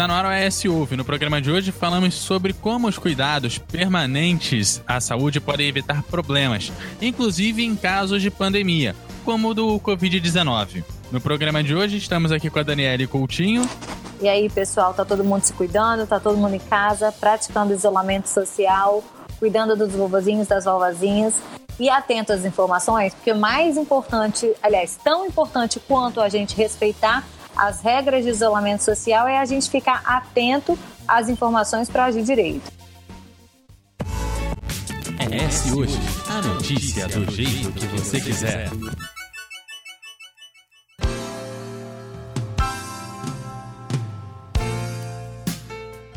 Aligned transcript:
está 0.00 0.08
no 0.08 0.14
ar 0.14 0.24
o 0.24 0.74
Ouve. 0.78 0.96
No 0.96 1.04
programa 1.04 1.42
de 1.42 1.50
hoje 1.50 1.70
falamos 1.70 2.14
sobre 2.14 2.54
como 2.54 2.88
os 2.88 2.96
cuidados 2.96 3.58
permanentes 3.58 4.82
à 4.86 4.98
saúde 4.98 5.42
podem 5.42 5.68
evitar 5.68 6.02
problemas, 6.04 6.72
inclusive 7.02 7.62
em 7.62 7.76
casos 7.76 8.22
de 8.22 8.30
pandemia, 8.30 8.96
como 9.26 9.50
o 9.50 9.54
do 9.54 9.78
Covid-19. 9.80 10.82
No 11.12 11.20
programa 11.20 11.62
de 11.62 11.74
hoje 11.74 11.98
estamos 11.98 12.32
aqui 12.32 12.48
com 12.48 12.58
a 12.58 12.62
Daniele 12.62 13.06
Coutinho. 13.06 13.68
E 14.22 14.26
aí, 14.26 14.48
pessoal, 14.48 14.94
tá 14.94 15.04
todo 15.04 15.22
mundo 15.22 15.42
se 15.42 15.52
cuidando, 15.52 16.06
tá 16.06 16.18
todo 16.18 16.38
mundo 16.38 16.54
em 16.54 16.60
casa, 16.60 17.12
praticando 17.12 17.74
isolamento 17.74 18.26
social, 18.26 19.04
cuidando 19.38 19.76
dos 19.76 19.92
vovozinhos, 19.92 20.48
das 20.48 20.64
vovozinhas 20.64 21.34
e 21.78 21.90
atento 21.90 22.32
às 22.32 22.46
informações, 22.46 23.12
porque 23.12 23.34
mais 23.34 23.76
importante, 23.76 24.50
aliás, 24.62 24.98
tão 25.04 25.26
importante 25.26 25.78
quanto 25.78 26.22
a 26.22 26.28
gente 26.30 26.56
respeitar 26.56 27.22
as 27.56 27.80
regras 27.80 28.24
de 28.24 28.30
isolamento 28.30 28.82
social 28.82 29.28
é 29.28 29.38
a 29.38 29.44
gente 29.44 29.70
ficar 29.70 30.02
atento 30.04 30.78
às 31.06 31.28
informações 31.28 31.88
para 31.88 32.06
agir 32.06 32.22
direito. 32.22 32.70
É 35.18 35.72
hoje, 35.74 35.98
a 36.28 36.42
notícia 36.42 37.06
do 37.06 37.30
jeito 37.30 37.72
que 37.72 37.86
você 37.86 38.20
quiser. 38.20 38.68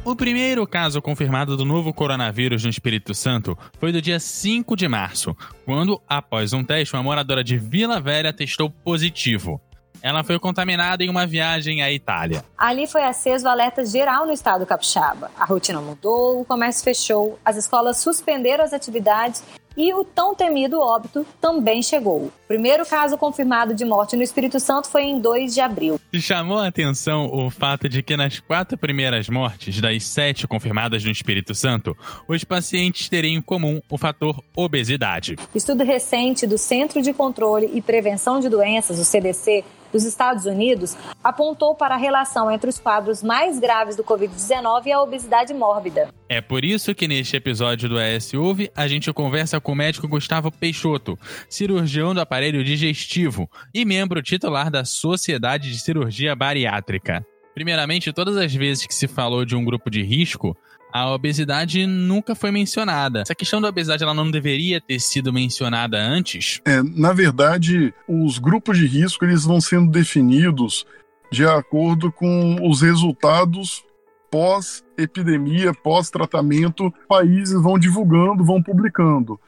O 0.05 0.15
primeiro 0.15 0.67
caso 0.67 1.01
confirmado 1.01 1.55
do 1.55 1.63
novo 1.63 1.93
coronavírus 1.93 2.63
no 2.63 2.69
Espírito 2.69 3.13
Santo 3.13 3.57
foi 3.79 3.91
do 3.91 4.01
dia 4.01 4.19
5 4.19 4.75
de 4.75 4.87
março, 4.87 5.35
quando, 5.65 6.01
após 6.07 6.51
um 6.53 6.63
teste, 6.63 6.95
uma 6.95 7.01
moradora 7.03 7.43
de 7.43 7.57
Vila 7.57 8.01
Velha 8.01 8.33
testou 8.33 8.69
positivo. 8.69 9.61
Ela 10.03 10.21
foi 10.21 10.37
contaminada 10.37 11.01
em 11.01 11.09
uma 11.09 11.25
viagem 11.25 11.81
à 11.81 11.89
Itália. 11.89 12.43
Ali 12.57 12.85
foi 12.87 13.03
aceso 13.03 13.45
o 13.45 13.49
alerta 13.49 13.85
geral 13.85 14.25
no 14.25 14.33
estado 14.33 14.65
capixaba. 14.65 15.31
A 15.39 15.45
rotina 15.45 15.79
mudou, 15.79 16.41
o 16.41 16.45
comércio 16.45 16.83
fechou, 16.83 17.39
as 17.45 17.55
escolas 17.55 17.99
suspenderam 17.99 18.65
as 18.65 18.73
atividades 18.73 19.41
e 19.77 19.93
o 19.93 20.03
tão 20.03 20.35
temido 20.35 20.79
óbito 20.79 21.25
também 21.39 21.81
chegou. 21.81 22.25
O 22.25 22.31
primeiro 22.47 22.85
caso 22.85 23.17
confirmado 23.17 23.73
de 23.73 23.85
morte 23.85 24.17
no 24.17 24.21
Espírito 24.21 24.59
Santo 24.59 24.89
foi 24.89 25.03
em 25.03 25.19
2 25.19 25.53
de 25.53 25.61
abril. 25.61 25.99
Chamou 26.13 26.59
a 26.59 26.67
atenção 26.67 27.29
o 27.31 27.49
fato 27.49 27.87
de 27.87 28.03
que 28.03 28.17
nas 28.17 28.41
quatro 28.41 28.77
primeiras 28.77 29.29
mortes 29.29 29.79
das 29.79 30.03
sete 30.03 30.45
confirmadas 30.47 31.03
no 31.03 31.11
Espírito 31.11 31.55
Santo, 31.55 31.97
os 32.27 32.43
pacientes 32.43 33.07
teriam 33.07 33.39
em 33.39 33.41
comum 33.41 33.81
o 33.89 33.97
fator 33.97 34.43
obesidade. 34.55 35.37
Estudo 35.55 35.83
recente 35.83 36.45
do 36.45 36.57
Centro 36.57 37.01
de 37.01 37.13
Controle 37.13 37.71
e 37.73 37.81
Prevenção 37.81 38.39
de 38.39 38.49
Doenças, 38.49 38.99
o 38.99 39.05
CDC, 39.05 39.63
dos 39.93 40.03
Estados 40.03 40.45
Unidos 40.45 40.97
apontou 41.23 41.75
para 41.75 41.95
a 41.95 41.97
relação 41.97 42.51
entre 42.51 42.69
os 42.69 42.79
quadros 42.79 43.23
mais 43.23 43.59
graves 43.59 43.95
do 43.95 44.03
Covid-19 44.03 44.87
e 44.87 44.91
a 44.91 45.01
obesidade 45.01 45.53
mórbida. 45.53 46.09
É 46.27 46.41
por 46.41 46.65
isso 46.65 46.95
que 46.95 47.07
neste 47.07 47.37
episódio 47.37 47.87
do 47.87 47.95
Ouve, 48.41 48.71
a 48.75 48.87
gente 48.87 49.13
conversa 49.13 49.61
com 49.61 49.71
o 49.71 49.75
médico 49.75 50.07
Gustavo 50.07 50.51
Peixoto, 50.51 51.17
cirurgião 51.47 52.13
do 52.13 52.21
aparelho 52.21 52.63
digestivo 52.63 53.47
e 53.73 53.85
membro 53.85 54.21
titular 54.21 54.71
da 54.71 54.83
Sociedade 54.83 55.71
de 55.71 55.79
Cirurgia 55.79 56.35
Bariátrica. 56.35 57.23
Primeiramente, 57.53 58.11
todas 58.11 58.35
as 58.35 58.53
vezes 58.53 58.87
que 58.87 58.95
se 58.95 59.07
falou 59.07 59.45
de 59.45 59.55
um 59.55 59.63
grupo 59.63 59.89
de 59.91 60.01
risco, 60.01 60.57
a 60.93 61.09
obesidade 61.09 61.87
nunca 61.87 62.35
foi 62.35 62.51
mencionada. 62.51 63.21
Essa 63.21 63.33
questão 63.33 63.59
da 63.59 63.69
obesidade 63.69 64.03
ela 64.03 64.13
não 64.13 64.29
deveria 64.29 64.79
ter 64.79 64.99
sido 64.99 65.33
mencionada 65.33 65.97
antes? 65.97 66.61
É, 66.63 66.83
na 66.83 67.11
verdade, 67.11 67.91
os 68.07 68.37
grupos 68.37 68.77
de 68.77 68.85
risco 68.85 69.25
eles 69.25 69.43
vão 69.43 69.59
sendo 69.59 69.89
definidos 69.89 70.85
de 71.31 71.47
acordo 71.47 72.11
com 72.11 72.57
os 72.69 72.83
resultados 72.83 73.83
pós-epidemia, 74.29 75.73
pós-tratamento, 75.73 76.93
países 77.07 77.59
vão 77.59 77.79
divulgando, 77.79 78.43
vão 78.43 78.61
publicando. 78.61 79.39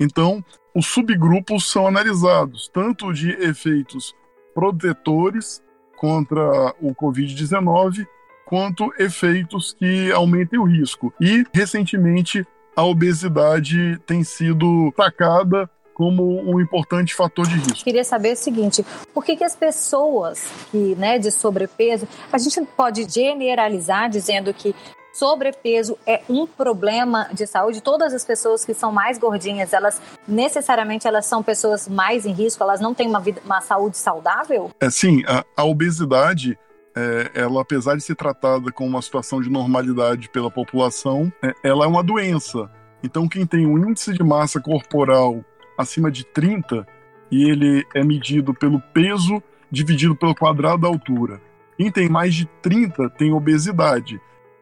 Então, 0.00 0.42
os 0.74 0.86
subgrupos 0.86 1.70
são 1.70 1.86
analisados, 1.86 2.68
tanto 2.72 3.12
de 3.12 3.30
efeitos 3.30 4.14
protetores 4.54 5.62
contra 5.98 6.74
o 6.80 6.94
Covid-19, 6.94 8.06
quanto 8.44 8.92
efeitos 8.98 9.74
que 9.78 10.12
aumentem 10.12 10.58
o 10.58 10.64
risco. 10.64 11.12
E, 11.20 11.44
recentemente, 11.52 12.46
a 12.76 12.84
obesidade 12.84 13.98
tem 14.06 14.24
sido 14.24 14.92
tacada 14.96 15.70
como 15.94 16.40
um 16.42 16.60
importante 16.60 17.14
fator 17.14 17.46
de 17.46 17.54
risco. 17.54 17.84
Queria 17.84 18.04
saber 18.04 18.32
o 18.32 18.36
seguinte: 18.36 18.84
por 19.14 19.24
que, 19.24 19.36
que 19.36 19.44
as 19.44 19.54
pessoas 19.54 20.46
que, 20.70 20.94
né, 20.96 21.18
de 21.18 21.30
sobrepeso, 21.30 22.06
a 22.32 22.38
gente 22.38 22.60
pode 22.76 23.08
generalizar 23.08 24.10
dizendo 24.10 24.52
que 24.52 24.74
sobrepeso 25.14 25.96
é 26.04 26.22
um 26.28 26.46
problema 26.46 27.28
de 27.32 27.46
saúde? 27.46 27.80
Todas 27.80 28.12
as 28.12 28.24
pessoas 28.24 28.64
que 28.64 28.74
são 28.74 28.90
mais 28.90 29.16
gordinhas, 29.18 29.72
elas 29.72 30.02
necessariamente 30.26 31.06
elas 31.06 31.26
são 31.26 31.42
pessoas 31.42 31.88
mais 31.88 32.26
em 32.26 32.32
risco, 32.32 32.62
elas 32.62 32.80
não 32.80 32.92
têm 32.92 33.06
uma, 33.06 33.20
vida, 33.20 33.40
uma 33.44 33.60
saúde 33.60 33.96
saudável? 33.96 34.70
É 34.80 34.90
sim, 34.90 35.22
a, 35.26 35.44
a 35.56 35.64
obesidade 35.64 36.58
é, 36.94 37.30
ela, 37.34 37.60
apesar 37.60 37.96
de 37.96 38.02
ser 38.02 38.14
tratada 38.14 38.70
como 38.70 38.90
uma 38.90 39.02
situação 39.02 39.40
de 39.40 39.50
normalidade 39.50 40.28
pela 40.28 40.50
população, 40.50 41.32
é, 41.42 41.52
ela 41.62 41.84
é 41.84 41.88
uma 41.88 42.02
doença. 42.02 42.70
Então, 43.02 43.28
quem 43.28 43.44
tem 43.44 43.66
um 43.66 43.78
índice 43.78 44.12
de 44.12 44.22
massa 44.22 44.60
corporal 44.60 45.44
acima 45.76 46.10
de 46.10 46.24
30 46.24 46.86
e 47.30 47.50
ele 47.50 47.84
é 47.94 48.04
medido 48.04 48.54
pelo 48.54 48.80
peso 48.80 49.42
dividido 49.70 50.14
pelo 50.14 50.34
quadrado 50.34 50.82
da 50.82 50.88
altura. 50.88 51.40
Quem 51.76 51.90
tem 51.90 52.08
mais 52.08 52.34
de 52.34 52.46
30 52.62 53.10
tem 53.10 53.32
obesidade. 53.32 54.20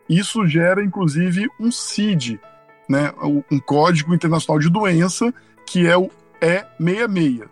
Isso 0.08 0.46
gera, 0.46 0.82
inclusive, 0.82 1.48
um 1.60 1.70
CID, 1.70 2.40
né, 2.88 3.12
um 3.50 3.58
Código 3.58 4.14
Internacional 4.14 4.58
de 4.58 4.70
Doença, 4.70 5.32
que 5.66 5.86
é 5.86 5.96
o 5.96 6.10
E66. 6.40 7.48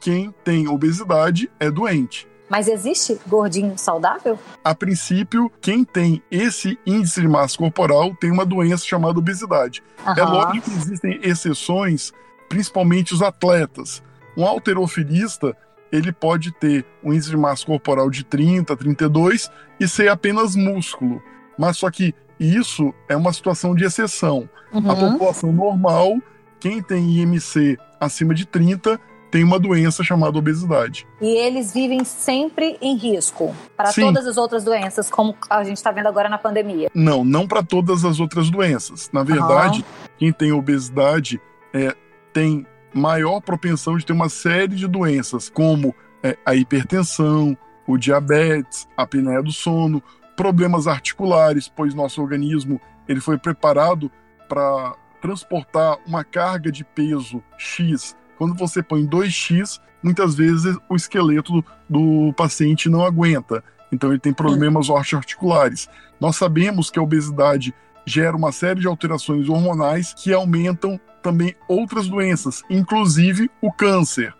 Quem 0.00 0.32
tem 0.44 0.68
obesidade 0.68 1.50
é 1.58 1.70
doente. 1.70 2.28
Mas 2.48 2.66
existe 2.66 3.18
gordinho 3.26 3.76
saudável? 3.76 4.38
A 4.64 4.74
princípio, 4.74 5.50
quem 5.60 5.84
tem 5.84 6.22
esse 6.30 6.78
índice 6.86 7.20
de 7.20 7.28
massa 7.28 7.58
corporal 7.58 8.14
tem 8.14 8.30
uma 8.30 8.46
doença 8.46 8.84
chamada 8.84 9.18
obesidade. 9.18 9.82
Uhum. 10.06 10.14
É 10.16 10.22
lógico 10.22 10.70
que 10.70 10.76
existem 10.76 11.20
exceções, 11.22 12.12
principalmente 12.48 13.12
os 13.12 13.22
atletas. 13.22 14.02
Um 14.36 14.44
alterofilista, 14.44 15.56
ele 15.92 16.12
pode 16.12 16.52
ter 16.52 16.86
um 17.02 17.12
índice 17.12 17.30
de 17.30 17.36
massa 17.36 17.66
corporal 17.66 18.08
de 18.08 18.24
30, 18.24 18.76
32 18.76 19.50
e 19.78 19.86
ser 19.86 20.08
apenas 20.08 20.56
músculo. 20.56 21.22
Mas 21.58 21.76
só 21.76 21.90
que 21.90 22.14
isso 22.38 22.94
é 23.08 23.16
uma 23.16 23.32
situação 23.32 23.74
de 23.74 23.84
exceção. 23.84 24.48
Uhum. 24.72 24.90
A 24.90 24.96
população 24.96 25.52
normal, 25.52 26.18
quem 26.60 26.82
tem 26.82 27.18
IMC 27.18 27.76
acima 28.00 28.34
de 28.34 28.46
30, 28.46 28.98
tem 29.30 29.44
uma 29.44 29.58
doença 29.58 30.02
chamada 30.02 30.38
obesidade. 30.38 31.06
E 31.20 31.26
eles 31.26 31.72
vivem 31.72 32.04
sempre 32.04 32.78
em 32.80 32.96
risco 32.96 33.54
para 33.76 33.92
todas 33.92 34.26
as 34.26 34.36
outras 34.36 34.64
doenças, 34.64 35.10
como 35.10 35.36
a 35.48 35.62
gente 35.64 35.76
está 35.76 35.90
vendo 35.92 36.08
agora 36.08 36.28
na 36.28 36.38
pandemia? 36.38 36.90
Não, 36.94 37.24
não 37.24 37.46
para 37.46 37.62
todas 37.62 38.04
as 38.04 38.20
outras 38.20 38.50
doenças. 38.50 39.10
Na 39.12 39.22
verdade, 39.22 39.80
uhum. 39.80 40.08
quem 40.18 40.32
tem 40.32 40.52
obesidade 40.52 41.40
é, 41.72 41.94
tem 42.32 42.66
maior 42.92 43.40
propensão 43.40 43.96
de 43.96 44.06
ter 44.06 44.12
uma 44.12 44.28
série 44.28 44.74
de 44.74 44.86
doenças, 44.86 45.48
como 45.48 45.94
é, 46.22 46.36
a 46.44 46.54
hipertensão, 46.54 47.56
o 47.86 47.96
diabetes, 47.96 48.88
a 48.96 49.02
apneia 49.02 49.42
do 49.42 49.52
sono, 49.52 50.02
problemas 50.36 50.86
articulares, 50.86 51.68
pois 51.68 51.94
nosso 51.94 52.22
organismo 52.22 52.80
ele 53.08 53.20
foi 53.20 53.38
preparado 53.38 54.10
para 54.48 54.94
transportar 55.20 55.98
uma 56.06 56.22
carga 56.22 56.70
de 56.70 56.84
peso 56.84 57.42
X 57.56 58.16
quando 58.38 58.54
você 58.54 58.82
põe 58.82 59.04
2x, 59.04 59.80
muitas 60.00 60.36
vezes 60.36 60.76
o 60.88 60.94
esqueleto 60.94 61.64
do, 61.90 62.32
paciente 62.34 62.88
não 62.88 63.04
aguenta. 63.04 63.64
Então 63.92 64.10
ele 64.10 64.20
tem 64.20 64.32
problemas 64.32 64.88
osteoarticulares. 64.88 65.88
Nós 66.20 66.36
sabemos 66.36 66.88
que 66.88 67.00
a 67.00 67.02
obesidade 67.02 67.74
gera 68.06 68.36
uma 68.36 68.52
série 68.52 68.80
de 68.80 68.86
alterações 68.86 69.48
hormonais 69.48 70.14
que 70.14 70.32
aumentam 70.32 71.00
também 71.20 71.54
outras 71.66 72.06
doenças, 72.06 72.62
inclusive 72.70 73.50
o 73.60 73.72
câncer. 73.72 74.32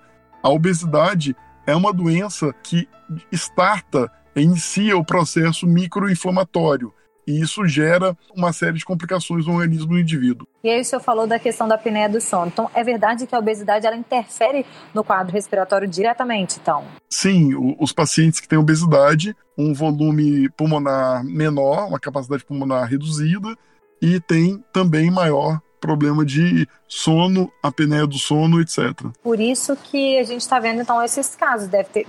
A 0.42 0.48
obesidade 0.48 1.36
é 1.66 1.74
uma 1.74 1.92
doença 1.92 2.54
que 2.62 2.88
starta, 3.32 4.10
inicia 4.36 4.96
o 4.96 5.04
processo 5.04 5.66
microinflamatório 5.66 6.94
e 7.28 7.42
isso 7.42 7.66
gera 7.66 8.16
uma 8.34 8.54
série 8.54 8.78
de 8.78 8.84
complicações 8.86 9.46
no 9.46 9.52
organismo 9.52 9.88
do 9.88 9.98
indivíduo. 9.98 10.48
E 10.64 10.70
aí 10.70 10.80
o 10.80 10.84
senhor 10.84 11.02
falou 11.02 11.26
da 11.26 11.38
questão 11.38 11.68
da 11.68 11.74
apneia 11.74 12.08
do 12.08 12.18
sono. 12.22 12.46
Então, 12.46 12.70
é 12.72 12.82
verdade 12.82 13.26
que 13.26 13.34
a 13.34 13.38
obesidade 13.38 13.86
ela 13.86 13.94
interfere 13.94 14.64
no 14.94 15.04
quadro 15.04 15.34
respiratório 15.34 15.86
diretamente, 15.86 16.58
então? 16.58 16.84
Sim, 17.10 17.54
os 17.78 17.92
pacientes 17.92 18.40
que 18.40 18.48
têm 18.48 18.58
obesidade, 18.58 19.36
um 19.58 19.74
volume 19.74 20.48
pulmonar 20.56 21.22
menor, 21.22 21.86
uma 21.86 22.00
capacidade 22.00 22.46
pulmonar 22.46 22.88
reduzida 22.88 23.54
e 24.00 24.18
tem 24.20 24.64
também 24.72 25.10
maior 25.10 25.60
problema 25.80 26.24
de 26.24 26.68
sono, 26.86 27.50
apneia 27.62 28.06
do 28.06 28.18
sono, 28.18 28.60
etc. 28.60 28.92
Por 29.22 29.40
isso 29.40 29.76
que 29.76 30.18
a 30.18 30.24
gente 30.24 30.40
está 30.40 30.58
vendo 30.58 30.82
então 30.82 31.02
esses 31.02 31.34
casos, 31.34 31.68
deve 31.68 31.88
ter 31.88 32.06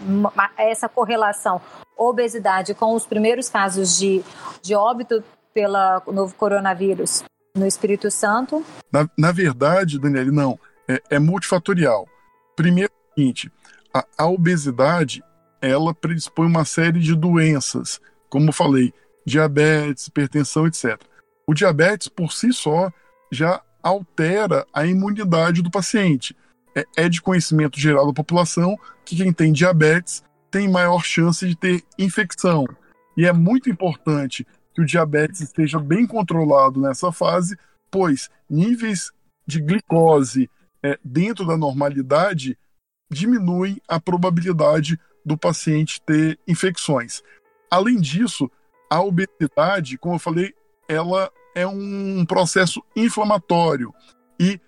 essa 0.58 0.90
correlação 0.90 1.62
obesidade 1.98 2.74
com 2.74 2.96
os 2.96 3.06
primeiros 3.06 3.50
casos 3.50 3.98
de, 3.98 4.24
de 4.62 4.74
óbito 4.74 5.24
pelo 5.54 6.02
novo 6.08 6.34
coronavírus 6.36 7.24
no 7.56 7.68
Espírito 7.68 8.10
Santo? 8.10 8.64
Na, 8.92 9.10
na 9.18 9.32
verdade, 9.32 10.00
Daniele, 10.00 10.32
não. 10.32 10.58
É, 10.88 11.02
é 11.12 11.20
multifatorial. 11.20 12.08
Primeiro, 12.56 12.92
é 12.92 13.12
o 13.12 13.14
seguinte, 13.16 13.52
a, 13.94 14.06
a 14.18 14.28
obesidade 14.28 15.24
ela 15.62 15.94
predispõe 15.94 16.48
uma 16.48 16.64
série 16.64 17.00
de 17.00 17.16
doenças, 17.16 18.00
como 18.30 18.50
eu 18.50 18.54
falei, 18.54 18.94
diabetes, 19.26 20.08
hipertensão, 20.08 20.66
etc. 20.68 21.00
O 21.46 21.54
diabetes, 21.54 22.08
por 22.08 22.32
si 22.32 22.54
só, 22.54 22.92
já 23.32 23.62
altera 23.82 24.66
a 24.74 24.86
imunidade 24.86 25.62
do 25.62 25.72
paciente. 25.72 26.36
É, 26.76 26.86
é 26.96 27.10
de 27.10 27.22
conhecimento 27.22 27.80
geral 27.80 28.06
da 28.06 28.14
população 28.14 28.78
que 29.04 29.16
quem 29.16 29.34
tem 29.34 29.52
diabetes 29.52 30.24
tem 30.52 30.68
maior 30.68 31.04
chance 31.04 31.48
de 31.48 31.56
ter 31.56 31.84
infecção. 31.98 32.66
E 33.18 33.26
é 33.26 33.34
muito 33.34 33.70
importante 33.70 34.46
que 34.74 34.82
o 34.82 34.86
diabetes 34.86 35.42
esteja 35.42 35.80
bem 35.80 36.06
controlado 36.06 36.80
nessa 36.80 37.12
fase, 37.12 37.58
pois 37.92 38.30
níveis 38.50 39.12
de 39.46 39.60
glicose 39.60 40.50
é, 40.84 40.98
dentro 41.04 41.46
da 41.46 41.58
normalidade 41.58 42.58
diminuem 43.12 43.82
a 43.88 44.00
probabilidade 44.00 45.00
do 45.26 45.38
paciente 45.38 46.02
ter 46.06 46.40
infecções. 46.48 47.22
Além 47.70 48.00
disso, 48.00 48.50
a 48.90 49.02
obesidade, 49.02 49.98
como 49.98 50.16
eu 50.16 50.20
falei, 50.20 50.54
ela 50.88 51.32
é 51.60 51.68
um 51.68 52.26
processo 52.26 52.82
inflamatório 52.96 53.94
e 54.40 54.60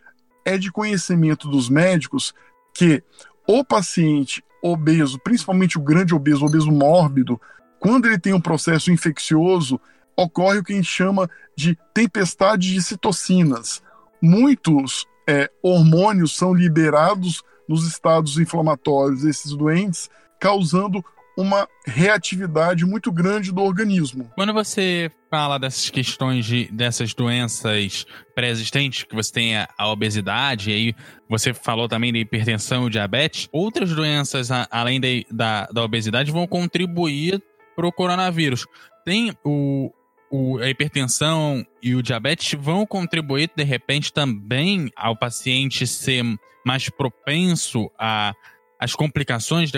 é 0.44 0.58
de 0.58 0.72
conhecimento 0.72 1.48
dos 1.48 1.70
médicos 1.70 2.34
que 2.74 3.02
o 3.48 3.64
paciente 3.64 4.44
obeso, 4.62 5.20
principalmente 5.20 5.78
o 5.78 5.82
grande 5.82 6.14
obeso, 6.14 6.44
o 6.44 6.48
obeso 6.48 6.72
mórbido, 6.72 7.40
quando 7.80 8.08
ele 8.08 8.20
tem 8.20 8.34
um 8.34 8.42
processo 8.42 8.92
infeccioso, 8.92 9.80
ocorre 10.16 10.60
o 10.60 10.64
que 10.64 10.74
a 10.74 10.76
gente 10.76 10.88
chama 10.88 11.30
de 11.56 11.78
tempestade 11.94 12.74
de 12.74 12.82
citocinas. 12.82 13.82
Muitos 14.22 15.06
é, 15.28 15.50
hormônios 15.64 16.36
são 16.36 16.54
liberados 16.54 17.42
nos 17.68 17.88
estados 17.88 18.38
inflamatórios 18.38 19.22
desses 19.24 19.54
doentes, 19.54 20.10
causando 20.40 21.04
uma 21.38 21.68
reatividade 21.86 22.86
muito 22.86 23.12
grande 23.12 23.52
do 23.52 23.62
organismo. 23.62 24.30
Quando 24.36 24.54
você 24.54 25.12
fala 25.30 25.58
dessas 25.58 25.90
questões 25.90 26.46
de 26.46 26.70
dessas 26.72 27.14
doenças 27.14 28.06
pré-existentes, 28.36 29.04
que 29.04 29.16
você 29.16 29.32
tem 29.32 29.58
a, 29.58 29.68
a, 29.78 29.90
obesidade, 29.90 30.72
e 30.72 30.74
aí 30.74 30.96
você 31.30 31.54
falou 31.54 31.88
também 31.88 32.12
da 32.12 32.20
hipertensão 32.20 32.88
e 32.88 32.90
diabetes, 32.90 33.48
outras 33.52 33.90
doenças 33.94 34.52
a, 34.52 34.68
além 34.70 35.00
de, 35.00 35.26
da, 35.32 35.68
da 35.68 35.84
obesidade 35.84 36.32
vão 36.32 36.46
contribuir 36.46 37.42
para 37.76 37.88
o 37.88 37.92
coronavírus. 37.92 38.68
Tem 39.06 39.34
o, 39.44 39.92
o, 40.30 40.58
a 40.60 40.70
hipertensão 40.70 41.66
e 41.82 41.96
o 41.96 42.04
diabetes 42.04 42.60
vão 42.60 42.86
contribuir, 42.86 43.50
de 43.56 43.64
repente, 43.64 44.14
também 44.14 44.92
ao 44.96 45.16
paciente 45.16 45.88
ser 45.88 46.24
mais 46.66 46.90
propenso 46.90 47.90
a 47.98 48.34
as 48.82 48.96
complicações 48.96 49.72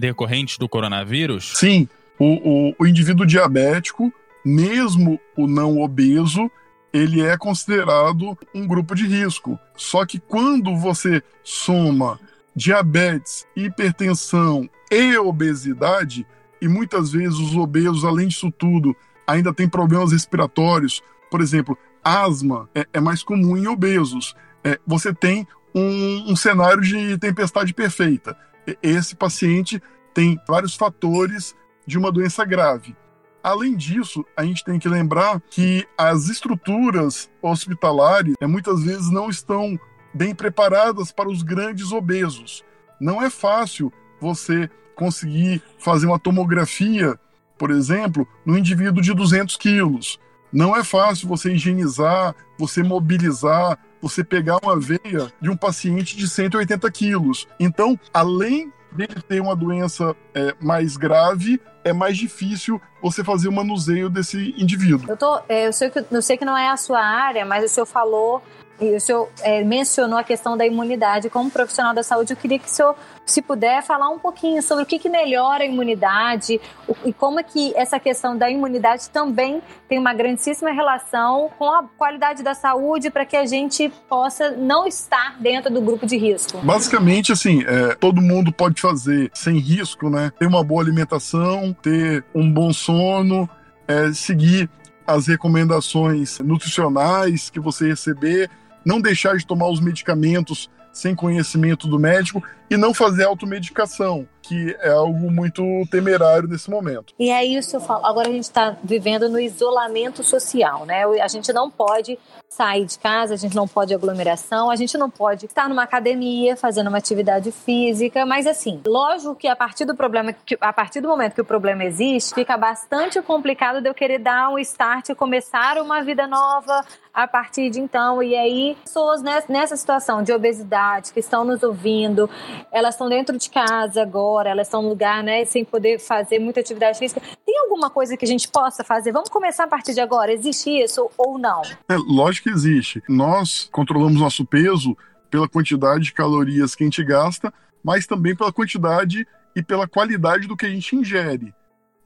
decorrentes 0.00 0.56
do 0.58 0.68
coronavírus? 0.68 1.54
Sim, 1.56 1.88
o, 2.16 2.68
o, 2.68 2.74
o 2.78 2.86
indivíduo 2.86 3.26
diabético, 3.26 4.14
mesmo 4.44 5.20
o 5.36 5.48
não 5.48 5.80
obeso, 5.80 6.48
ele 6.92 7.20
é 7.20 7.36
considerado 7.36 8.38
um 8.54 8.64
grupo 8.64 8.94
de 8.94 9.08
risco. 9.08 9.58
Só 9.76 10.06
que 10.06 10.20
quando 10.20 10.76
você 10.76 11.20
soma 11.42 12.20
diabetes, 12.54 13.44
hipertensão 13.56 14.70
e 14.88 15.18
obesidade, 15.18 16.24
e 16.62 16.68
muitas 16.68 17.10
vezes 17.10 17.36
os 17.40 17.56
obesos, 17.56 18.04
além 18.04 18.28
disso 18.28 18.52
tudo, 18.52 18.94
ainda 19.26 19.52
têm 19.52 19.68
problemas 19.68 20.12
respiratórios, 20.12 21.02
por 21.28 21.40
exemplo, 21.40 21.76
asma 22.04 22.70
é, 22.72 22.86
é 22.92 23.00
mais 23.00 23.24
comum 23.24 23.56
em 23.56 23.66
obesos. 23.66 24.36
É, 24.62 24.78
você 24.86 25.12
tem 25.12 25.44
um, 25.74 26.32
um 26.32 26.36
cenário 26.36 26.80
de 26.80 27.18
tempestade 27.18 27.74
perfeita. 27.74 28.36
Esse 28.82 29.14
paciente 29.16 29.82
tem 30.14 30.38
vários 30.46 30.74
fatores 30.74 31.54
de 31.86 31.98
uma 31.98 32.12
doença 32.12 32.44
grave. 32.44 32.96
Além 33.42 33.76
disso, 33.76 34.24
a 34.34 34.44
gente 34.44 34.64
tem 34.64 34.78
que 34.78 34.88
lembrar 34.88 35.38
que 35.50 35.86
as 35.98 36.28
estruturas 36.28 37.30
hospitalares 37.42 38.34
é, 38.40 38.46
muitas 38.46 38.82
vezes 38.82 39.10
não 39.10 39.28
estão 39.28 39.78
bem 40.14 40.34
preparadas 40.34 41.12
para 41.12 41.28
os 41.28 41.42
grandes 41.42 41.92
obesos. 41.92 42.64
Não 42.98 43.20
é 43.20 43.28
fácil 43.28 43.92
você 44.18 44.70
conseguir 44.94 45.60
fazer 45.78 46.06
uma 46.06 46.18
tomografia, 46.18 47.18
por 47.58 47.70
exemplo, 47.70 48.26
no 48.46 48.56
indivíduo 48.56 49.02
de 49.02 49.12
200 49.12 49.56
quilos. 49.56 50.18
Não 50.54 50.76
é 50.76 50.84
fácil 50.84 51.26
você 51.26 51.52
higienizar, 51.52 52.32
você 52.56 52.80
mobilizar, 52.80 53.76
você 54.00 54.22
pegar 54.22 54.58
uma 54.62 54.78
veia 54.78 55.32
de 55.40 55.50
um 55.50 55.56
paciente 55.56 56.16
de 56.16 56.28
180 56.28 56.88
quilos. 56.92 57.48
Então, 57.58 57.98
além 58.12 58.72
dele 58.92 59.20
ter 59.26 59.40
uma 59.40 59.56
doença 59.56 60.14
é, 60.32 60.54
mais 60.60 60.96
grave, 60.96 61.60
é 61.82 61.92
mais 61.92 62.16
difícil 62.16 62.80
você 63.02 63.24
fazer 63.24 63.48
o 63.48 63.52
manuseio 63.52 64.08
desse 64.08 64.54
indivíduo. 64.56 65.08
Eu, 65.08 65.42
é, 65.48 65.72
sei 65.72 65.90
que, 65.90 66.04
eu 66.08 66.22
sei 66.22 66.36
que 66.36 66.44
não 66.44 66.56
é 66.56 66.68
a 66.68 66.76
sua 66.76 67.00
área, 67.00 67.44
mas 67.44 67.64
o 67.64 67.68
senhor 67.68 67.86
falou 67.86 68.40
e 68.80 68.96
o 68.96 69.00
senhor 69.00 69.28
é, 69.42 69.62
mencionou 69.62 70.18
a 70.18 70.24
questão 70.24 70.56
da 70.56 70.66
imunidade. 70.66 71.30
Como 71.30 71.50
profissional 71.50 71.94
da 71.94 72.02
saúde, 72.02 72.32
eu 72.32 72.36
queria 72.36 72.58
que 72.58 72.66
o 72.66 72.70
senhor, 72.70 72.96
se 73.24 73.40
puder, 73.40 73.82
falar 73.82 74.08
um 74.08 74.18
pouquinho 74.18 74.62
sobre 74.62 74.84
o 74.84 74.86
que, 74.86 74.98
que 74.98 75.08
melhora 75.08 75.64
a 75.64 75.66
imunidade 75.66 76.60
o, 76.88 76.96
e 77.04 77.12
como 77.12 77.38
é 77.38 77.42
que 77.42 77.72
essa 77.76 77.98
questão 77.98 78.36
da 78.36 78.50
imunidade 78.50 79.08
também 79.10 79.62
tem 79.88 79.98
uma 79.98 80.12
grandíssima 80.12 80.72
relação 80.72 81.50
com 81.58 81.70
a 81.70 81.84
qualidade 81.96 82.42
da 82.42 82.54
saúde 82.54 83.10
para 83.10 83.24
que 83.24 83.36
a 83.36 83.46
gente 83.46 83.92
possa 84.08 84.50
não 84.50 84.86
estar 84.86 85.36
dentro 85.40 85.72
do 85.72 85.80
grupo 85.80 86.06
de 86.06 86.16
risco. 86.16 86.58
Basicamente, 86.58 87.32
assim, 87.32 87.62
é, 87.66 87.94
todo 87.94 88.20
mundo 88.20 88.52
pode 88.52 88.80
fazer 88.80 89.30
sem 89.34 89.58
risco, 89.58 90.10
né? 90.10 90.32
Ter 90.38 90.46
uma 90.46 90.64
boa 90.64 90.82
alimentação, 90.82 91.72
ter 91.80 92.24
um 92.34 92.50
bom 92.50 92.72
sono, 92.72 93.48
é, 93.86 94.12
seguir 94.12 94.68
as 95.06 95.26
recomendações 95.26 96.38
nutricionais 96.40 97.50
que 97.50 97.60
você 97.60 97.88
receber 97.88 98.50
não 98.84 99.00
deixar 99.00 99.36
de 99.36 99.46
tomar 99.46 99.68
os 99.68 99.80
medicamentos 99.80 100.68
sem 100.94 101.14
conhecimento 101.14 101.88
do 101.88 101.98
médico 101.98 102.42
e 102.70 102.76
não 102.76 102.94
fazer 102.94 103.24
automedicação, 103.24 104.26
que 104.40 104.74
é 104.80 104.90
algo 104.90 105.30
muito 105.30 105.62
temerário 105.90 106.48
nesse 106.48 106.70
momento. 106.70 107.12
E 107.18 107.30
aí 107.30 107.58
o 107.58 107.62
senhor 107.62 107.82
fala, 107.82 108.08
agora 108.08 108.28
a 108.28 108.32
gente 108.32 108.44
está 108.44 108.76
vivendo 108.82 109.28
no 109.28 109.38
isolamento 109.38 110.22
social, 110.22 110.86
né? 110.86 111.04
A 111.20 111.28
gente 111.28 111.52
não 111.52 111.70
pode 111.70 112.18
sair 112.48 112.84
de 112.84 112.98
casa, 112.98 113.34
a 113.34 113.36
gente 113.36 113.56
não 113.56 113.66
pode 113.66 113.92
aglomeração, 113.92 114.70
a 114.70 114.76
gente 114.76 114.96
não 114.96 115.10
pode 115.10 115.46
estar 115.46 115.68
numa 115.68 115.82
academia 115.82 116.56
fazendo 116.56 116.86
uma 116.86 116.98
atividade 116.98 117.50
física, 117.50 118.24
mas 118.24 118.46
assim, 118.46 118.80
lógico 118.86 119.34
que 119.34 119.48
a 119.48 119.56
partir 119.56 119.84
do 119.84 119.94
problema, 119.94 120.34
a 120.60 120.72
partir 120.72 121.00
do 121.00 121.08
momento 121.08 121.34
que 121.34 121.40
o 121.40 121.44
problema 121.44 121.84
existe, 121.84 122.34
fica 122.34 122.56
bastante 122.56 123.20
complicado 123.20 123.80
de 123.80 123.88
eu 123.88 123.94
querer 123.94 124.20
dar 124.20 124.50
um 124.50 124.58
start 124.58 125.08
e 125.08 125.14
começar 125.14 125.78
uma 125.78 126.02
vida 126.02 126.26
nova 126.26 126.84
a 127.14 127.28
partir 127.28 127.70
de 127.70 127.80
então. 127.80 128.22
E 128.22 128.34
aí, 128.34 128.76
pessoas 128.82 129.22
nessa 129.48 129.76
situação 129.76 130.22
de 130.22 130.32
obesidade 130.32 131.12
que 131.12 131.20
estão 131.20 131.44
nos 131.44 131.62
ouvindo, 131.62 132.28
elas 132.72 132.94
estão 132.94 133.08
dentro 133.08 133.38
de 133.38 133.48
casa 133.48 134.02
agora, 134.02 134.50
elas 134.50 134.66
estão 134.66 134.82
no 134.82 134.88
lugar, 134.88 135.22
né, 135.22 135.44
sem 135.44 135.64
poder 135.64 136.00
fazer 136.00 136.40
muita 136.40 136.60
atividade 136.60 136.98
física. 136.98 137.22
Tem 137.46 137.58
alguma 137.60 137.88
coisa 137.88 138.16
que 138.16 138.24
a 138.24 138.28
gente 138.28 138.48
possa 138.48 138.82
fazer? 138.82 139.12
Vamos 139.12 139.28
começar 139.28 139.64
a 139.64 139.68
partir 139.68 139.94
de 139.94 140.00
agora? 140.00 140.32
Existe 140.32 140.70
isso 140.70 141.08
ou 141.16 141.38
não? 141.38 141.62
É, 141.88 141.96
lógico 141.96 142.48
que 142.48 142.54
existe. 142.54 143.02
Nós 143.08 143.68
controlamos 143.70 144.20
nosso 144.20 144.44
peso 144.44 144.96
pela 145.30 145.48
quantidade 145.48 146.04
de 146.04 146.12
calorias 146.12 146.74
que 146.74 146.82
a 146.82 146.86
gente 146.86 147.04
gasta, 147.04 147.52
mas 147.82 148.06
também 148.06 148.34
pela 148.34 148.52
quantidade 148.52 149.26
e 149.54 149.62
pela 149.62 149.86
qualidade 149.86 150.48
do 150.48 150.56
que 150.56 150.66
a 150.66 150.68
gente 150.68 150.96
ingere. 150.96 151.54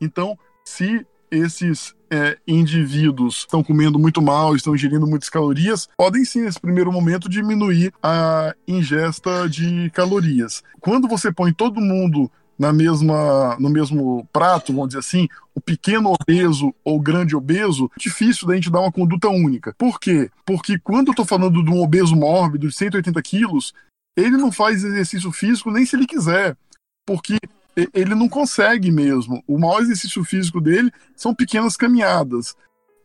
Então, 0.00 0.38
se 0.64 1.06
esses 1.30 1.94
é, 2.10 2.38
indivíduos 2.46 3.38
estão 3.38 3.62
comendo 3.62 3.98
muito 3.98 4.20
mal, 4.22 4.56
estão 4.56 4.74
ingerindo 4.74 5.06
muitas 5.06 5.28
calorias, 5.28 5.88
podem 5.96 6.24
sim, 6.24 6.42
nesse 6.42 6.60
primeiro 6.60 6.92
momento, 6.92 7.28
diminuir 7.28 7.92
a 8.02 8.54
ingesta 8.66 9.48
de 9.48 9.90
calorias. 9.90 10.62
Quando 10.80 11.08
você 11.08 11.32
põe 11.32 11.52
todo 11.52 11.80
mundo 11.80 12.30
na 12.58 12.72
mesma, 12.72 13.56
no 13.60 13.70
mesmo 13.70 14.26
prato, 14.32 14.72
vamos 14.72 14.88
dizer 14.88 14.98
assim, 14.98 15.28
o 15.54 15.60
pequeno 15.60 16.12
obeso 16.12 16.74
ou 16.84 17.00
grande 17.00 17.36
obeso, 17.36 17.90
é 17.96 18.00
difícil 18.00 18.48
da 18.48 18.54
gente 18.54 18.70
dar 18.70 18.80
uma 18.80 18.92
conduta 18.92 19.28
única. 19.28 19.74
Por 19.78 20.00
quê? 20.00 20.28
Porque 20.44 20.78
quando 20.78 21.08
eu 21.08 21.12
estou 21.12 21.24
falando 21.24 21.62
de 21.62 21.70
um 21.70 21.80
obeso 21.80 22.16
mórbido 22.16 22.68
de 22.68 22.74
180 22.74 23.22
quilos, 23.22 23.72
ele 24.16 24.36
não 24.36 24.50
faz 24.50 24.82
exercício 24.82 25.30
físico 25.30 25.70
nem 25.70 25.86
se 25.86 25.94
ele 25.94 26.06
quiser. 26.06 26.56
Porque 27.06 27.38
ele 27.92 28.14
não 28.14 28.28
consegue 28.28 28.90
mesmo. 28.90 29.42
O 29.46 29.58
maior 29.58 29.82
exercício 29.82 30.24
físico 30.24 30.60
dele 30.60 30.90
são 31.16 31.34
pequenas 31.34 31.76
caminhadas. 31.76 32.56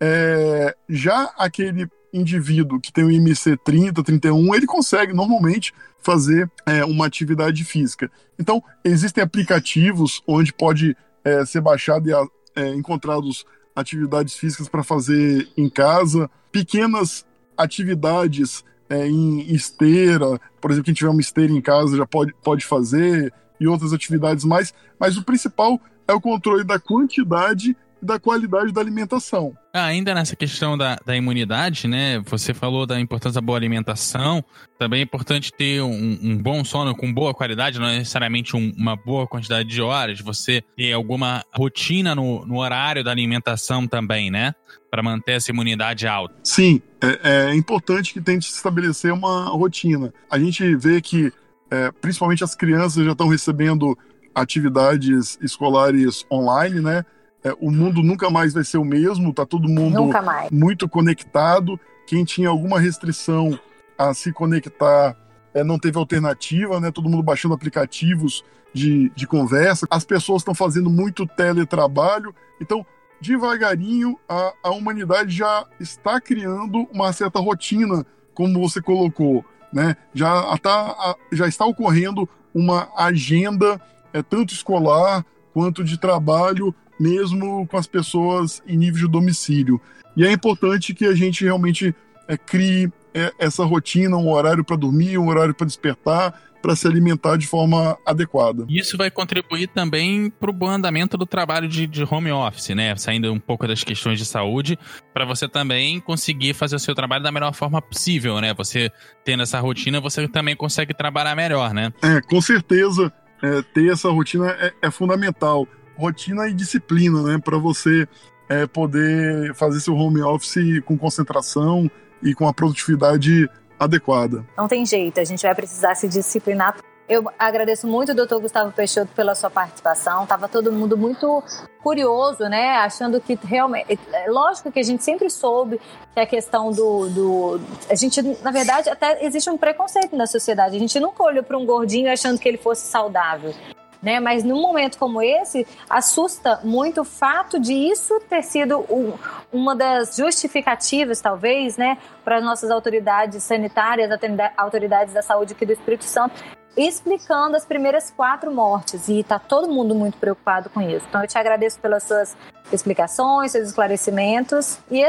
É, 0.01 0.75
já 0.89 1.31
aquele 1.37 1.87
indivíduo 2.13 2.79
que 2.79 2.91
tem 2.91 3.03
o 3.03 3.11
IMC 3.11 3.57
30, 3.63 4.03
31, 4.03 4.55
ele 4.55 4.65
consegue 4.65 5.13
normalmente 5.13 5.73
fazer 5.99 6.49
é, 6.65 6.85
uma 6.85 7.05
atividade 7.05 7.63
física. 7.63 8.11
Então, 8.37 8.63
existem 8.83 9.23
aplicativos 9.23 10.21
onde 10.27 10.53
pode 10.53 10.95
é, 11.23 11.45
ser 11.45 11.61
baixado 11.61 12.09
e 12.09 12.13
é, 12.55 12.69
encontrados 12.69 13.45
atividades 13.75 14.35
físicas 14.35 14.69
para 14.69 14.83
fazer 14.83 15.49
em 15.57 15.69
casa, 15.69 16.29
pequenas 16.51 17.25
atividades 17.57 18.63
é, 18.89 19.07
em 19.07 19.51
esteira, 19.53 20.39
por 20.61 20.69
exemplo, 20.69 20.85
quem 20.85 20.93
tiver 20.93 21.09
uma 21.09 21.21
esteira 21.21 21.51
em 21.51 21.61
casa 21.61 21.97
já 21.97 22.05
pode, 22.05 22.33
pode 22.43 22.65
fazer, 22.65 23.33
e 23.59 23.67
outras 23.67 23.93
atividades 23.93 24.45
mais, 24.45 24.73
mas 24.99 25.17
o 25.17 25.23
principal 25.23 25.79
é 26.07 26.13
o 26.13 26.21
controle 26.21 26.63
da 26.63 26.79
quantidade 26.79 27.75
e 28.01 28.05
da 28.05 28.19
qualidade 28.19 28.71
da 28.71 28.81
alimentação. 28.81 29.53
Ah, 29.73 29.85
ainda 29.85 30.13
nessa 30.13 30.35
questão 30.35 30.77
da, 30.77 30.99
da 31.05 31.15
imunidade, 31.15 31.87
né? 31.87 32.19
Você 32.27 32.53
falou 32.53 32.85
da 32.85 32.99
importância 32.99 33.41
da 33.41 33.45
boa 33.45 33.57
alimentação. 33.57 34.43
Também 34.77 34.99
é 34.99 35.03
importante 35.03 35.51
ter 35.51 35.81
um, 35.81 36.19
um 36.21 36.37
bom 36.37 36.63
sono 36.63 36.95
com 36.95 37.11
boa 37.11 37.33
qualidade, 37.33 37.79
não 37.79 37.87
é 37.87 37.97
necessariamente 37.99 38.55
um, 38.55 38.71
uma 38.77 38.95
boa 38.95 39.25
quantidade 39.25 39.67
de 39.67 39.81
horas. 39.81 40.19
Você 40.19 40.61
ter 40.75 40.91
alguma 40.91 41.43
rotina 41.55 42.13
no, 42.13 42.45
no 42.45 42.59
horário 42.59 43.03
da 43.03 43.09
alimentação 43.09 43.87
também, 43.87 44.29
né? 44.29 44.53
Para 44.91 45.01
manter 45.01 45.31
essa 45.31 45.49
imunidade 45.49 46.05
alta. 46.05 46.35
Sim, 46.43 46.81
é, 47.01 47.47
é 47.49 47.55
importante 47.55 48.13
que 48.13 48.21
tente 48.21 48.47
estabelecer 48.47 49.11
uma 49.11 49.45
rotina. 49.45 50.13
A 50.29 50.37
gente 50.37 50.75
vê 50.75 51.01
que, 51.01 51.33
é, 51.73 51.91
principalmente 51.91 52.43
as 52.43 52.53
crianças 52.53 53.03
já 53.03 53.13
estão 53.13 53.27
recebendo 53.27 53.97
atividades 54.35 55.39
escolares 55.41 56.23
online, 56.31 56.79
né? 56.79 57.03
É, 57.43 57.51
o 57.59 57.71
mundo 57.71 58.03
nunca 58.03 58.29
mais 58.29 58.53
vai 58.53 58.63
ser 58.63 58.77
o 58.77 58.85
mesmo, 58.85 59.33
tá 59.33 59.43
todo 59.43 59.67
mundo 59.67 60.11
muito 60.51 60.87
conectado. 60.87 61.79
Quem 62.05 62.23
tinha 62.23 62.49
alguma 62.49 62.79
restrição 62.79 63.59
a 63.97 64.13
se 64.13 64.31
conectar 64.31 65.17
é, 65.51 65.63
não 65.63 65.79
teve 65.79 65.97
alternativa, 65.97 66.79
né? 66.79 66.91
Todo 66.91 67.09
mundo 67.09 67.23
baixando 67.23 67.55
aplicativos 67.55 68.45
de, 68.71 69.11
de 69.15 69.25
conversa. 69.25 69.87
As 69.89 70.05
pessoas 70.05 70.41
estão 70.41 70.53
fazendo 70.53 70.91
muito 70.91 71.25
teletrabalho. 71.25 72.35
Então, 72.61 72.85
devagarinho, 73.19 74.19
a, 74.29 74.53
a 74.63 74.69
humanidade 74.69 75.35
já 75.35 75.65
está 75.79 76.21
criando 76.21 76.87
uma 76.93 77.11
certa 77.11 77.39
rotina, 77.39 78.05
como 78.35 78.61
você 78.61 78.79
colocou. 78.79 79.43
Né? 79.73 79.97
Já, 80.13 80.57
tá, 80.59 81.15
já 81.31 81.47
está 81.47 81.65
ocorrendo 81.65 82.29
uma 82.53 82.89
agenda 82.95 83.81
é 84.13 84.21
tanto 84.21 84.53
escolar 84.53 85.25
quanto 85.53 85.83
de 85.83 85.97
trabalho, 85.97 86.73
mesmo 86.99 87.67
com 87.67 87.77
as 87.77 87.87
pessoas 87.87 88.61
em 88.67 88.77
nível 88.77 89.07
de 89.07 89.11
domicílio. 89.11 89.81
E 90.15 90.23
é 90.23 90.31
importante 90.31 90.93
que 90.93 91.05
a 91.05 91.15
gente 91.15 91.43
realmente 91.43 91.95
é, 92.27 92.37
crie 92.37 92.91
é, 93.13 93.31
essa 93.39 93.65
rotina, 93.65 94.15
um 94.15 94.31
horário 94.31 94.63
para 94.63 94.75
dormir, 94.75 95.17
um 95.17 95.27
horário 95.27 95.53
para 95.53 95.65
despertar, 95.65 96.39
para 96.63 96.77
se 96.77 96.87
alimentar 96.87 97.35
de 97.37 97.45
forma 97.45 97.97
adequada. 98.05 98.65
Isso 98.69 98.95
vai 98.95 99.11
contribuir 99.11 99.67
também 99.67 100.29
para 100.29 100.49
o 100.49 100.53
bom 100.53 100.69
andamento 100.69 101.17
do 101.17 101.25
trabalho 101.25 101.67
de, 101.67 101.85
de, 101.85 102.05
home 102.09 102.31
office, 102.31 102.69
né? 102.69 102.95
Saindo 102.95 103.33
um 103.33 103.39
pouco 103.39 103.67
das 103.67 103.83
questões 103.83 104.17
de 104.17 104.25
saúde, 104.25 104.79
para 105.13 105.25
você 105.25 105.45
também 105.45 105.99
conseguir 105.99 106.53
fazer 106.53 106.77
o 106.77 106.79
seu 106.79 106.95
trabalho 106.95 107.21
da 107.21 107.33
melhor 107.33 107.53
forma 107.53 107.81
possível, 107.81 108.39
né? 108.39 108.53
Você 108.53 108.89
tendo 109.25 109.43
essa 109.43 109.59
rotina, 109.59 109.99
você 109.99 110.25
também 110.25 110.55
consegue 110.55 110.93
trabalhar 110.93 111.35
melhor, 111.35 111.73
né? 111.73 111.91
É, 112.01 112.21
com 112.21 112.39
certeza 112.39 113.11
é, 113.41 113.61
ter 113.61 113.91
essa 113.91 114.09
rotina 114.09 114.49
é, 114.51 114.73
é, 114.83 114.89
fundamental. 114.89 115.67
Rotina 115.97 116.47
e 116.47 116.53
disciplina, 116.53 117.21
né? 117.23 117.37
Para 117.43 117.57
você 117.57 118.07
é, 118.47 118.65
poder 118.65 119.53
fazer 119.53 119.81
seu 119.81 119.95
home 119.95 120.21
office 120.21 120.81
com 120.85 120.97
concentração 120.97 121.91
e 122.23 122.33
com 122.33 122.47
a 122.47 122.53
produtividade 122.53 123.49
adequada. 123.83 124.45
Não 124.57 124.67
tem 124.67 124.85
jeito, 124.85 125.19
a 125.19 125.23
gente 125.23 125.41
vai 125.41 125.55
precisar 125.55 125.95
se 125.95 126.07
disciplinar 126.07 126.75
eu 127.07 127.29
agradeço 127.37 127.85
muito, 127.85 128.13
doutor 128.13 128.39
Gustavo 128.39 128.71
Peixoto, 128.71 129.11
pela 129.13 129.35
sua 129.35 129.49
participação. 129.49 130.25
Tava 130.25 130.47
todo 130.47 130.71
mundo 130.71 130.97
muito 130.97 131.43
curioso, 131.81 132.45
né? 132.45 132.77
Achando 132.77 133.19
que 133.19 133.37
realmente. 133.43 133.99
É 134.13 134.29
lógico 134.29 134.71
que 134.71 134.79
a 134.79 134.83
gente 134.83 135.03
sempre 135.03 135.29
soube 135.29 135.81
que 136.13 136.19
a 136.19 136.25
questão 136.25 136.71
do. 136.71 137.09
do 137.09 137.61
a 137.89 137.95
gente, 137.95 138.21
na 138.41 138.51
verdade, 138.51 138.89
até 138.89 139.23
existe 139.25 139.49
um 139.49 139.57
preconceito 139.57 140.15
na 140.15 140.25
sociedade. 140.25 140.77
A 140.77 140.79
gente 140.79 140.97
nunca 140.99 141.21
olhou 141.23 141.43
para 141.43 141.57
um 141.57 141.65
gordinho 141.65 142.11
achando 142.11 142.39
que 142.39 142.47
ele 142.47 142.57
fosse 142.57 142.87
saudável. 142.87 143.53
Né? 144.03 144.19
Mas 144.19 144.43
num 144.43 144.61
momento 144.61 144.97
como 144.97 145.21
esse, 145.21 145.65
assusta 145.89 146.59
muito 146.61 147.01
o 147.01 147.05
fato 147.05 147.57
de 147.57 147.73
isso 147.73 148.19
ter 148.29 148.43
sido 148.43 148.79
um, 148.89 149.13
uma 149.51 149.73
das 149.73 150.17
justificativas, 150.17 151.21
talvez, 151.21 151.77
né, 151.77 151.97
para 152.23 152.37
as 152.37 152.43
nossas 152.43 152.69
autoridades 152.69 153.41
sanitárias, 153.43 154.09
autoridades 154.57 155.13
da 155.13 155.21
saúde 155.21 155.53
aqui 155.53 155.65
do 155.65 155.71
Espírito 155.71 156.03
Santo, 156.03 156.35
explicando 156.75 157.55
as 157.55 157.65
primeiras 157.65 158.11
quatro 158.11 158.51
mortes 158.51 159.07
e 159.07 159.19
está 159.19 159.39
todo 159.39 159.71
mundo 159.71 159.93
muito 159.93 160.17
preocupado 160.17 160.69
com 160.69 160.81
isso. 160.81 161.05
Então 161.07 161.21
eu 161.21 161.27
te 161.27 161.37
agradeço 161.37 161.79
pelas 161.79 162.03
suas 162.03 162.35
explicações, 162.71 163.51
seus 163.51 163.69
esclarecimentos 163.69 164.79
e 164.89 165.03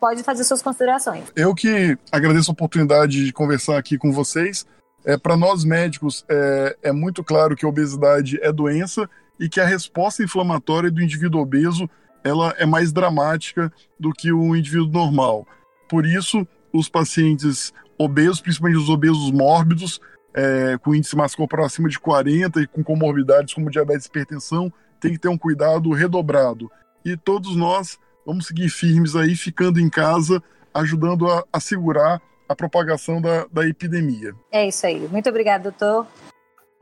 pode 0.00 0.22
fazer 0.22 0.44
suas 0.44 0.62
considerações. 0.62 1.24
Eu 1.36 1.54
que 1.54 1.96
agradeço 2.10 2.50
a 2.50 2.54
oportunidade 2.54 3.24
de 3.24 3.32
conversar 3.32 3.78
aqui 3.78 3.98
com 3.98 4.10
vocês. 4.10 4.66
É, 5.04 5.16
Para 5.16 5.36
nós 5.36 5.64
médicos, 5.64 6.24
é, 6.28 6.76
é 6.82 6.92
muito 6.92 7.24
claro 7.24 7.56
que 7.56 7.64
a 7.64 7.68
obesidade 7.68 8.38
é 8.42 8.52
doença 8.52 9.08
e 9.38 9.48
que 9.48 9.60
a 9.60 9.66
resposta 9.66 10.22
inflamatória 10.22 10.90
do 10.90 11.02
indivíduo 11.02 11.40
obeso 11.40 11.88
ela 12.24 12.54
é 12.56 12.64
mais 12.64 12.92
dramática 12.92 13.72
do 13.98 14.12
que 14.12 14.32
o 14.32 14.54
indivíduo 14.54 14.92
normal. 14.92 15.46
Por 15.88 16.06
isso, 16.06 16.46
os 16.72 16.88
pacientes 16.88 17.72
obesos, 17.98 18.40
principalmente 18.40 18.78
os 18.78 18.88
obesos 18.88 19.30
mórbidos, 19.30 20.00
é, 20.34 20.78
com 20.78 20.94
índice 20.94 21.16
massa 21.16 21.36
corporal 21.36 21.66
acima 21.66 21.88
de 21.88 21.98
40 21.98 22.62
e 22.62 22.66
com 22.66 22.82
comorbidades 22.82 23.52
como 23.52 23.70
diabetes 23.70 24.06
e 24.06 24.08
hipertensão, 24.08 24.72
tem 25.00 25.12
que 25.12 25.18
ter 25.18 25.28
um 25.28 25.36
cuidado 25.36 25.90
redobrado. 25.90 26.70
E 27.04 27.16
todos 27.16 27.56
nós 27.56 27.98
vamos 28.24 28.46
seguir 28.46 28.68
firmes 28.68 29.16
aí, 29.16 29.34
ficando 29.34 29.80
em 29.80 29.90
casa, 29.90 30.42
ajudando 30.72 31.28
a, 31.28 31.44
a 31.52 31.60
segurar 31.60 32.20
a 32.52 32.56
propagação 32.56 33.20
da, 33.20 33.46
da 33.52 33.66
epidemia. 33.66 34.32
É 34.50 34.66
isso 34.66 34.86
aí. 34.86 35.08
Muito 35.08 35.28
obrigado, 35.28 35.64
doutor. 35.64 36.06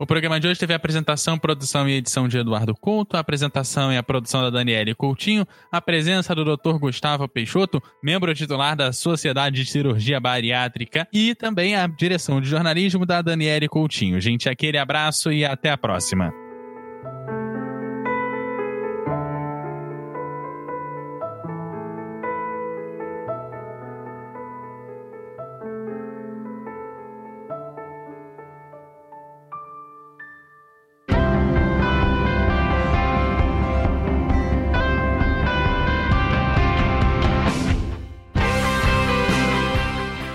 O 0.01 0.05
programa 0.07 0.39
de 0.39 0.47
hoje 0.47 0.59
teve 0.59 0.73
a 0.73 0.77
apresentação, 0.77 1.37
produção 1.37 1.87
e 1.87 1.93
edição 1.93 2.27
de 2.27 2.35
Eduardo 2.35 2.73
Couto, 2.73 3.15
a 3.15 3.19
apresentação 3.19 3.93
e 3.93 3.97
a 3.97 4.01
produção 4.01 4.41
da 4.41 4.49
Daniele 4.49 4.95
Coutinho, 4.95 5.45
a 5.71 5.79
presença 5.79 6.33
do 6.33 6.43
Dr. 6.43 6.79
Gustavo 6.79 7.29
Peixoto, 7.29 7.79
membro 8.03 8.33
titular 8.33 8.75
da 8.75 8.91
Sociedade 8.91 9.63
de 9.63 9.69
Cirurgia 9.69 10.19
Bariátrica, 10.19 11.07
e 11.13 11.35
também 11.35 11.75
a 11.75 11.85
direção 11.85 12.41
de 12.41 12.49
jornalismo 12.49 13.05
da 13.05 13.21
Daniele 13.21 13.67
Coutinho. 13.67 14.19
Gente, 14.19 14.49
aquele 14.49 14.79
abraço 14.79 15.31
e 15.31 15.45
até 15.45 15.69
a 15.69 15.77
próxima. 15.77 16.33